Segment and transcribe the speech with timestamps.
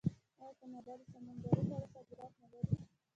[0.41, 2.77] آیا کاناډا د سمندري خوړو صادرات نلري؟